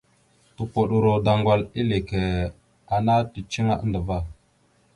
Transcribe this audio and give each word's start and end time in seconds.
Tupoɗoro 0.55 1.13
daŋgwal 1.25 1.61
eleke 1.79 2.21
ana 2.95 3.13
ticiŋa 3.31 3.75
andəva. 3.83 4.17